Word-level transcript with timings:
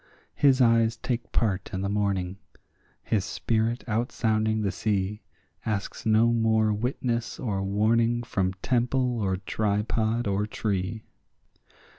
His 0.33 0.61
eyes 0.61 0.97
take 0.97 1.31
part 1.31 1.71
in 1.73 1.81
the 1.81 1.87
morning; 1.87 2.39
his 3.03 3.23
spirit 3.23 3.83
out 3.87 4.11
sounding 4.11 4.63
the 4.63 4.71
sea 4.71 5.21
Asks 5.63 6.07
no 6.07 6.31
more 6.33 6.73
witness 6.73 7.39
or 7.39 7.61
warning 7.61 8.23
from 8.23 8.53
temple 8.63 9.19
or 9.21 9.37
tripod 9.37 10.25
or 10.25 10.47
tree. 10.47 11.03